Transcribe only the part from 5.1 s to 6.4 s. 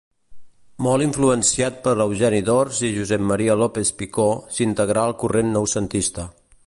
al corrent noucentista.